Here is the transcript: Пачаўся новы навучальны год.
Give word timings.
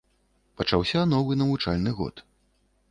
Пачаўся 0.61 1.03
новы 1.13 1.39
навучальны 1.43 1.91
год. 2.03 2.15